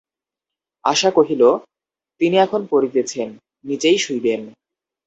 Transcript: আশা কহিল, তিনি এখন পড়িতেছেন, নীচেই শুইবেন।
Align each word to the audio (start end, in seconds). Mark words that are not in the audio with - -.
আশা 0.85 1.09
কহিল, 1.11 1.43
তিনি 2.21 2.35
এখন 2.37 2.61
পড়িতেছেন, 2.69 3.29
নীচেই 3.65 3.97
শুইবেন। 3.97 4.41